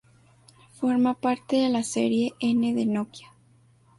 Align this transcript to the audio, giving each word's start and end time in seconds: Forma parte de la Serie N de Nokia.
Forma 0.71 1.13
parte 1.13 1.57
de 1.57 1.69
la 1.69 1.83
Serie 1.83 2.33
N 2.39 2.73
de 2.73 2.87
Nokia. 2.87 3.27